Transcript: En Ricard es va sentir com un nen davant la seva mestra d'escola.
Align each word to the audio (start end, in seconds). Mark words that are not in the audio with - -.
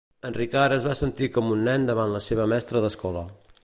En 0.27 0.35
Ricard 0.37 0.77
es 0.77 0.87
va 0.87 0.95
sentir 1.01 1.29
com 1.37 1.53
un 1.57 1.63
nen 1.69 1.87
davant 1.93 2.17
la 2.17 2.25
seva 2.31 2.53
mestra 2.55 2.87
d'escola. 2.87 3.29